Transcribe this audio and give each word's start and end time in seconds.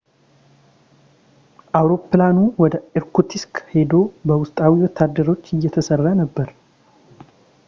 አውሮፕላኑ 1.79 2.37
ወደ 2.63 2.73
ኢርኩትስክ 2.97 3.53
ሂዶ 3.73 3.93
በውስጣዊ 4.27 4.73
ወታደሮች 4.85 5.45
እየተሰራ 5.57 6.03
ነበር 6.23 6.49